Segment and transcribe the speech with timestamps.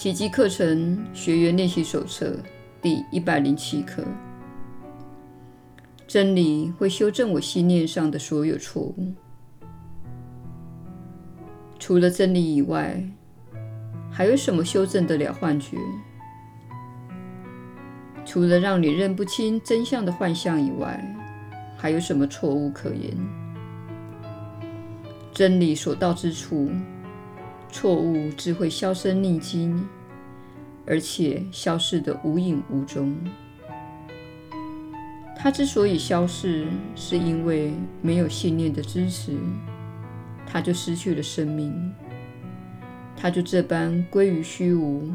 [0.00, 2.36] 奇迹课程学员练习手册
[2.80, 4.04] 第一百零七课：
[6.06, 9.12] 真理会修正我信念上的所有错误。
[11.80, 13.02] 除了真理以外，
[14.08, 15.76] 还有什么修正得了幻觉？
[18.24, 21.04] 除了让你认不清真相的幻象以外，
[21.76, 23.18] 还有什么错误可言？
[25.34, 26.70] 真理所到之处，
[27.70, 29.72] 错误只会销声匿迹，
[30.86, 33.16] 而且消失得无影无踪。
[35.36, 39.36] 它之所以消失，是因为没有信念的支持，
[40.46, 41.94] 它就失去了生命，
[43.16, 45.12] 它就这般归于虚无，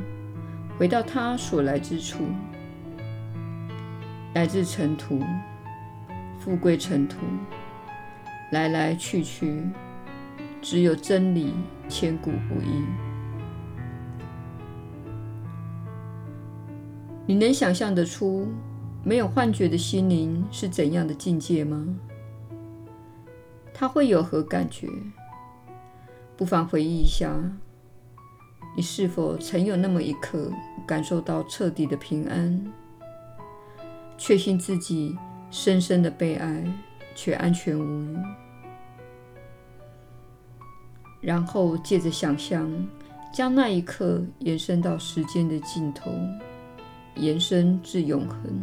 [0.78, 2.24] 回到它所来之处，
[4.34, 5.22] 来自尘土，
[6.40, 7.18] 复归尘土，
[8.52, 9.62] 来来去去。
[10.64, 11.54] 只有真理
[11.90, 12.86] 千古不移。
[17.26, 18.48] 你能想象得出
[19.04, 21.86] 没有幻觉的心灵是怎样的境界吗？
[23.74, 24.88] 它会有何感觉？
[26.38, 27.30] 不妨回忆一下，
[28.76, 30.50] 你是否曾有那么一刻
[30.88, 32.66] 感受到彻底的平安，
[34.18, 35.18] 确信自己
[35.52, 36.66] 深深的被爱，
[37.14, 38.43] 却安全无虞？
[41.24, 42.70] 然后借着想象，
[43.34, 46.12] 将那一刻延伸到时间的尽头，
[47.16, 48.62] 延伸至永恒。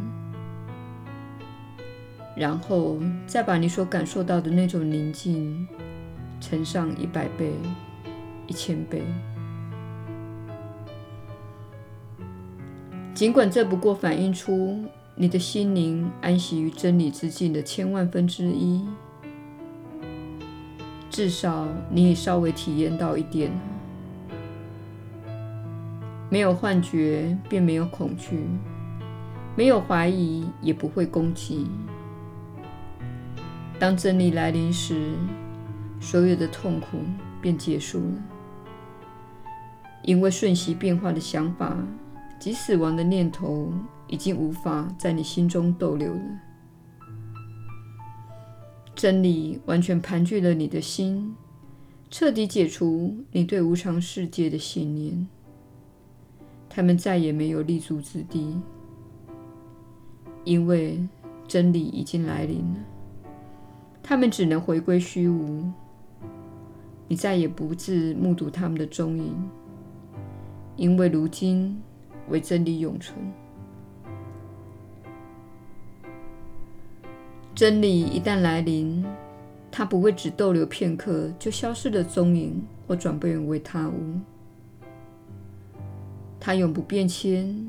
[2.36, 5.66] 然后再把你所感受到的那种宁静
[6.38, 7.50] 乘上一百倍、
[8.46, 9.02] 一千倍。
[13.14, 18.86] 尽管这不过反映出你的心灵安息于真理之境的千万分之一。
[21.10, 23.50] 至少你已稍微体验到一点：
[26.30, 28.36] 没有幻觉，便没有恐惧；
[29.56, 31.66] 没有怀疑，也不会攻击。
[33.78, 35.14] 当真理来临时，
[36.00, 36.98] 所有的痛苦
[37.40, 38.14] 便结束了，
[40.04, 41.76] 因为瞬息变化的想法
[42.38, 43.72] 及死亡的念头
[44.06, 46.20] 已经无法在你心中逗留了。
[49.00, 51.34] 真理完全盘踞了你的心，
[52.10, 55.26] 彻底解除你对无常世界的信念，
[56.68, 58.60] 他们再也没有立足之地，
[60.44, 61.00] 因为
[61.48, 62.80] 真理已经来临了。
[64.02, 65.64] 他们只能回归虚无，
[67.08, 69.34] 你再也不致目睹他们的踪影，
[70.76, 71.80] 因为如今
[72.28, 73.16] 唯真理永存。
[77.54, 79.04] 真理一旦来临，
[79.70, 84.18] 它不会只逗留片刻就消失的踪影，或转变为他物。
[86.38, 87.68] 它永不变迁，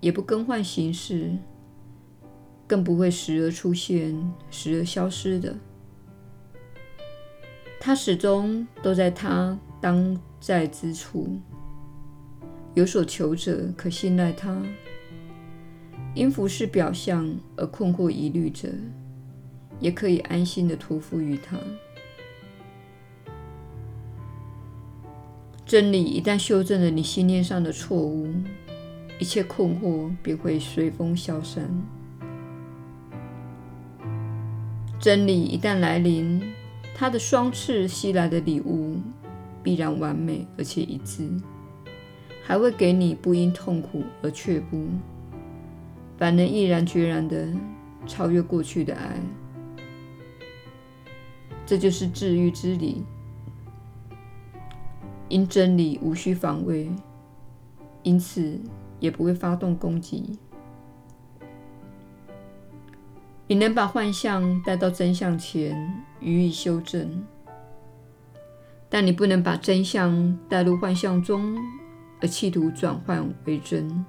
[0.00, 1.36] 也不更换形式，
[2.66, 5.54] 更不会时而出现，时而消失的。
[7.78, 11.38] 它始终都在它当在之处。
[12.74, 14.62] 有所求者可信赖它，
[16.14, 18.68] 因服侍表象而困惑疑虑者。
[19.80, 21.58] 也可以安心的托付于他。
[25.64, 28.32] 真理一旦修正了你信念上的错误，
[29.18, 31.68] 一切困惑便会随风消散。
[34.98, 36.42] 真理一旦来临，
[36.94, 38.96] 它的双翅吸来的礼物
[39.62, 41.30] 必然完美而且一致，
[42.42, 44.86] 还会给你不因痛苦而却步，
[46.16, 47.46] 反能毅然决然地
[48.06, 49.20] 超越过去的爱。
[51.68, 53.04] 这就是治愈之理，
[55.28, 56.90] 因真理无需防卫，
[58.02, 58.58] 因此
[58.98, 60.38] 也不会发动攻击。
[63.46, 67.22] 你能把幻象带到真相前予以修正，
[68.88, 71.54] 但你不能把真相带入幻象中
[72.22, 74.06] 而企图转换为真，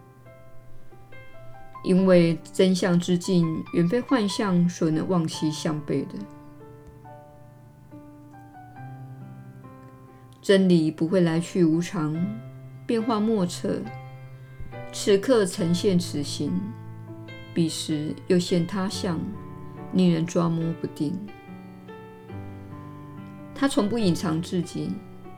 [1.83, 6.15] 因为真相之境远非幻象所能望其项背的。
[10.49, 12.15] 真理不会来去无常，
[12.87, 13.79] 变化莫测。
[14.91, 16.51] 此刻呈现此形，
[17.53, 19.19] 彼时又现他相，
[19.93, 21.15] 令人抓摸不定。
[23.53, 24.89] 他从不隐藏自己，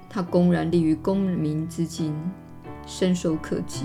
[0.10, 2.16] 他公然立于公民之境，
[2.86, 3.84] 伸手可及。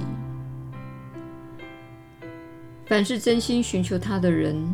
[2.84, 4.64] 凡是真心寻求他的人，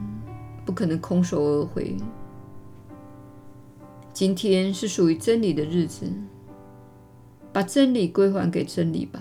[0.67, 1.97] 不可能空手而回。
[4.13, 6.13] 今天是属于真理的日子。
[7.53, 9.21] 把真理归还给真理吧，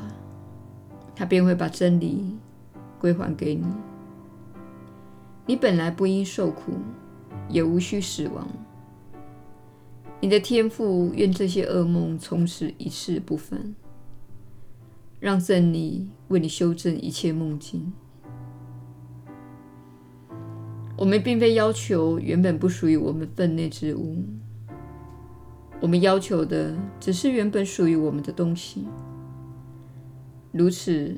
[1.16, 2.38] 他便会把真理
[3.00, 3.66] 归还给你。
[5.46, 6.72] 你本来不应受苦，
[7.50, 8.48] 也无需死亡。
[10.22, 13.76] 你的天赋愿这些噩梦从此一去不返，
[15.20, 17.92] 让真理为你修正一切梦境。
[20.96, 24.24] 我们并非要求原本不属于我们分内之物，
[25.82, 28.88] 我们要求的只是原本属于我们的东西。
[30.52, 31.16] 如此，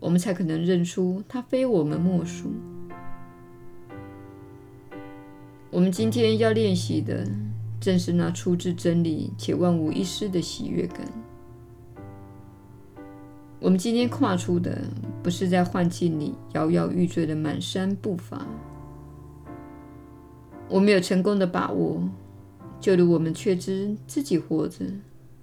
[0.00, 2.50] 我们才可能认出它非我们莫属。
[5.70, 7.28] 我们今天要练习的，
[7.78, 11.06] 正是那出自真理且万无一失的喜悦感。
[13.58, 14.82] 我们今天跨出的，
[15.22, 18.46] 不是在幻境里摇摇欲坠的满山步伐。
[20.68, 22.00] 我们有成功的把握，
[22.80, 24.84] 就如我们确知自己活着，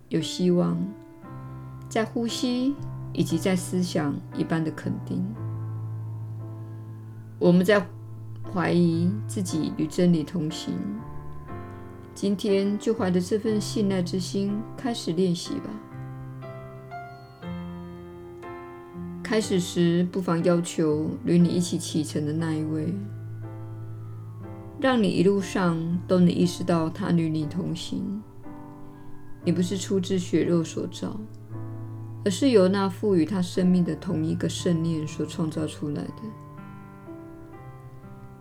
[0.09, 0.77] 有希望，
[1.89, 2.75] 在呼吸
[3.11, 5.25] 以及在思想一般的肯定。
[7.39, 7.85] 我们在
[8.53, 10.73] 怀疑自己与真理同行。
[12.15, 15.69] 今天就怀着这份信赖之心开始练习吧。
[19.23, 22.93] 开始时，不妨要求与你一起启程的那一位。
[24.83, 28.21] 让你一路上都能意识到他与你同行。
[29.45, 31.17] 你不是出自血肉所造，
[32.25, 36.21] 而是由那赋予他生命的同一个圣念所创造出来的。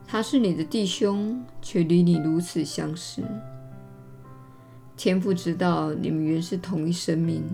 [0.04, 3.22] 他是你的弟兄，却与你如此相似。
[4.96, 7.44] 天父知道你们原是同一生命。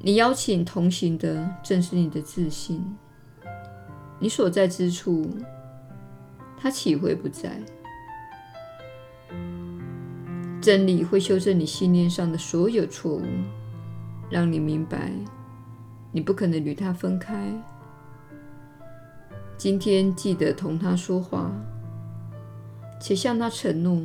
[0.00, 2.82] 你邀请同行的正是你的自信。
[4.18, 5.30] 你所在之处。
[6.60, 7.60] 他岂会不在？
[10.60, 13.22] 真理会修正你信念上的所有错误，
[14.28, 15.12] 让你明白
[16.10, 17.52] 你不可能与他分开。
[19.56, 21.50] 今天记得同他说话，
[23.00, 24.02] 且向他承诺，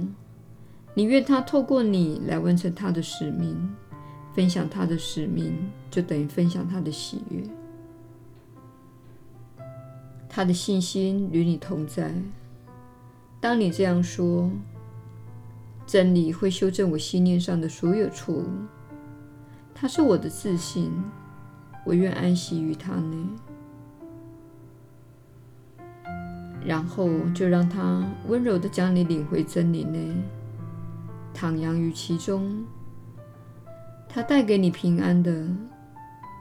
[0.94, 3.58] 你愿他透过你来完成他的使命。
[4.36, 5.56] 分享他的使命，
[5.92, 7.44] 就等于分享他的喜悦。
[10.28, 12.12] 他的信心与你同在。
[13.44, 14.50] 当你这样说，
[15.86, 18.48] 真理会修正我信念上的所有错误。
[19.76, 20.90] 它是我的自信，
[21.86, 23.18] 我愿安息于它内。
[26.66, 30.16] 然后就让它温柔地将你领回真理内，
[31.36, 32.64] 徜徉于其中。
[34.08, 35.46] 它带给你平安的，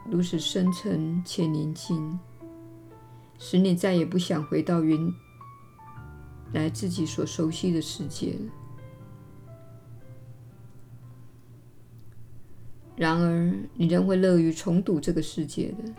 [0.09, 2.17] 如此深沉且宁静，
[3.37, 4.97] 使你再也不想回到原
[6.53, 8.35] 来自己所熟悉的世界。
[12.95, 15.93] 然而，你仍会乐于重睹这个世界的，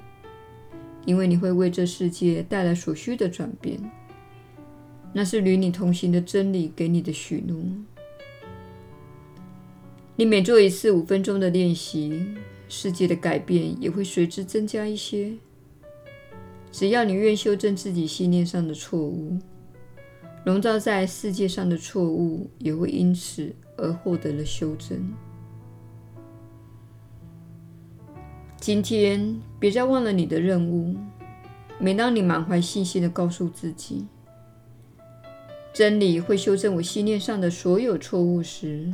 [1.04, 3.78] 因为你会为这世界带来所需的转变。
[5.12, 7.56] 那是与你同行的真理给你的许诺。
[10.16, 12.24] 你每做一次五分钟的练习，
[12.68, 15.32] 世界的改变也会随之增加一些。
[16.70, 19.38] 只要你愿修正自己信念上的错误。
[20.44, 25.12] 笼罩在世界上的错误也会因此而获得了修正。
[28.58, 30.94] 今天，别再忘了你的任务。
[31.78, 34.06] 每当你满怀信心地告诉自己，
[35.72, 38.92] 真理会修正我信念上的所有错误时，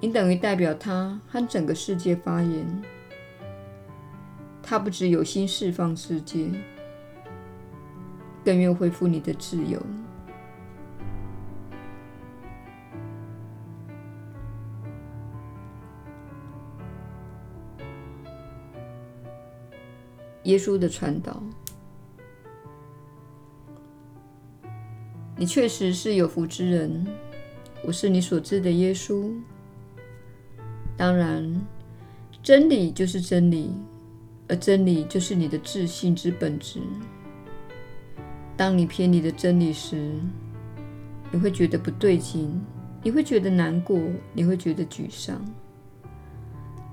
[0.00, 2.82] 你等于代表他和整个世界发言。
[4.62, 6.48] 他不只有心释放世界。
[8.44, 9.80] 更愿恢复你的自由。
[20.44, 21.40] 耶稣的传导，
[25.36, 27.06] 你确实是有福之人。
[27.84, 29.32] 我是你所知的耶稣。
[30.96, 31.48] 当然，
[32.42, 33.72] 真理就是真理，
[34.48, 36.80] 而真理就是你的自信之本质。
[38.56, 40.12] 当你偏离了真理时，
[41.30, 42.60] 你会觉得不对劲，
[43.02, 43.98] 你会觉得难过，
[44.32, 45.44] 你会觉得沮丧。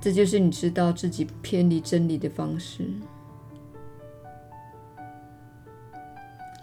[0.01, 2.85] 这就是你知道自己偏离真理的方式。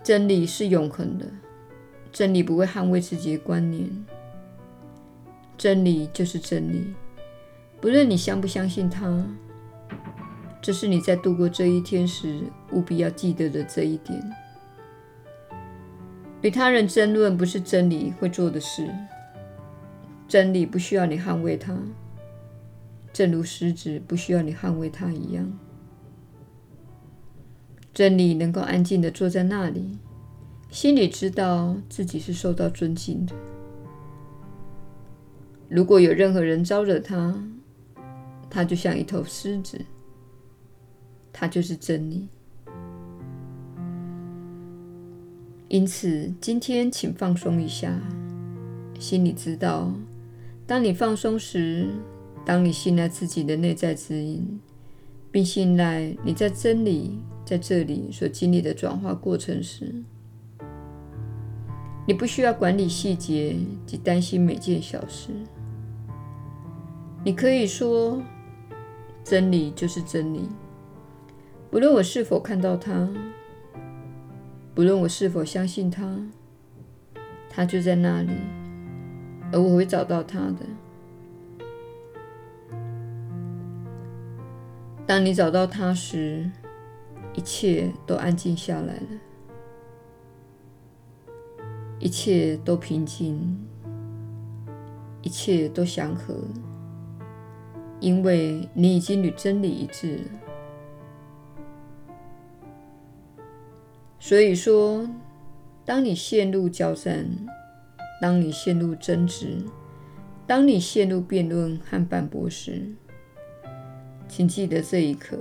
[0.03, 1.27] 真理是永恒的，
[2.11, 3.91] 真理不会捍卫自己的观念。
[5.59, 6.95] 真理就是真理，
[7.81, 9.25] 不论你相不相信它。
[10.63, 12.41] 这是你在度过这一天时
[12.73, 14.21] 务必要记得的这一点。
[16.43, 18.89] 与他人争论不是真理会做的事。
[20.29, 21.77] 真理不需要你捍卫它，
[23.13, 25.59] 正如狮子不需要你捍卫它一样。
[27.95, 29.99] 真理能够安静地坐在那里，
[30.71, 33.33] 心里知道自己是受到尊敬的。
[35.69, 37.43] 如果有任何人招惹他，
[38.51, 39.81] 他就像一头狮子，
[41.33, 42.29] 他就是真理。
[45.69, 48.01] 因此，今天请放松一下，
[48.99, 49.93] 心里知道，
[50.67, 51.89] 当你放松时，
[52.45, 54.61] 当你信赖自己的内在指引，
[55.31, 57.19] 并信赖你在真理。
[57.47, 59.95] 在这里所经历的转化过程时，
[62.05, 63.55] 你不需要管理细节
[63.87, 65.31] 及担心每件小事。
[67.25, 68.21] 你可以说
[69.23, 70.49] ：“真理就是真理，
[71.71, 73.09] 不论我是否看到它，
[74.77, 76.21] 不论我是否相信他，
[77.49, 78.29] 他就在那里，
[79.51, 80.67] 而我会找到他的。”
[85.07, 86.51] 当你找到他时，
[87.33, 89.09] 一切都安静下来了，
[91.99, 93.59] 一切都平静，
[95.23, 96.35] 一切都祥和，
[97.99, 100.23] 因为你已经与真理一致了。
[104.29, 105.09] 所以说，
[105.85, 107.25] 当你陷入交战，
[108.21, 109.57] 当你陷入争执，
[110.49, 112.91] 当你陷入辩论和反驳时，
[114.27, 115.39] 请记得这一刻。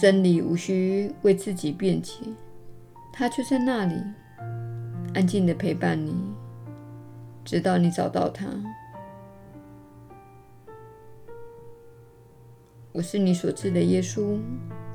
[0.00, 2.14] 真理无需为自己辩解，
[3.12, 3.94] 它就在那里，
[5.12, 6.14] 安静地陪伴你，
[7.44, 8.46] 直到你找到它。
[12.92, 14.38] 我是你所知的耶稣，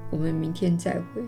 [0.10, 1.24] 我们明天再会。